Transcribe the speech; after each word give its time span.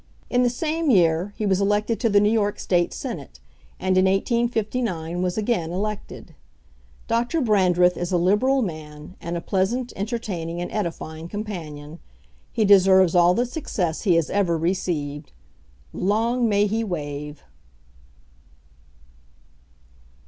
In 0.31 0.41
the 0.41 0.49
same 0.49 0.89
year, 0.89 1.31
he 1.37 1.45
was 1.45 1.61
elected 1.61 1.99
to 1.99 2.09
the 2.09 2.19
New 2.19 2.31
York 2.31 2.57
State 2.57 2.91
Senate, 2.91 3.39
and 3.79 3.99
in 3.99 4.05
1859 4.05 5.21
was 5.21 5.37
again 5.37 5.71
elected. 5.71 6.33
Dr. 7.07 7.39
Brandreth 7.39 7.97
is 7.97 8.11
a 8.11 8.17
liberal 8.17 8.63
man 8.63 9.15
and 9.21 9.37
a 9.37 9.41
pleasant, 9.41 9.93
entertaining, 9.95 10.59
and 10.59 10.71
edifying 10.71 11.27
companion. 11.27 11.99
He 12.51 12.65
deserves 12.65 13.13
all 13.13 13.35
the 13.35 13.45
success 13.45 14.01
he 14.01 14.15
has 14.15 14.31
ever 14.31 14.57
received. 14.57 15.33
"Long 15.93 16.49
may 16.49 16.65
he 16.65 16.83
wave!" 16.83 17.43